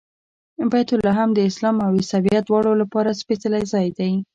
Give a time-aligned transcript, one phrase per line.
[0.71, 4.11] بیت لحم د اسلام او عیسویت دواړو لپاره سپېڅلی ځای دی.